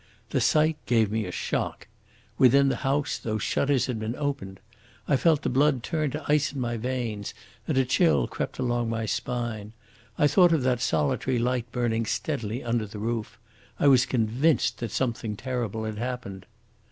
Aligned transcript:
The 0.31 0.41
sight 0.41 0.77
gave 0.87 1.11
me 1.11 1.25
a 1.27 1.31
shock. 1.31 1.87
Within 2.39 2.69
the 2.69 2.77
house 2.77 3.19
those 3.19 3.43
shutters 3.43 3.85
had 3.85 3.99
been 3.99 4.15
opened. 4.15 4.59
I 5.07 5.15
felt 5.15 5.43
the 5.43 5.47
blood 5.49 5.83
turn 5.83 6.09
to 6.09 6.25
ice 6.27 6.53
in 6.53 6.59
my 6.59 6.75
veins 6.75 7.35
and 7.67 7.77
a 7.77 7.85
chill 7.85 8.25
crept 8.27 8.57
along 8.57 8.89
my 8.89 9.05
spine. 9.05 9.73
I 10.17 10.25
thought 10.25 10.53
of 10.53 10.63
that 10.63 10.81
solitary 10.81 11.37
light 11.37 11.71
burning 11.71 12.07
steadily 12.07 12.63
under 12.63 12.87
the 12.87 12.97
roof. 12.97 13.37
I 13.79 13.87
was 13.89 14.07
convinced 14.07 14.79
that 14.79 14.89
something 14.89 15.35
terrible 15.35 15.83
had 15.83 15.99
happened." 15.99 16.47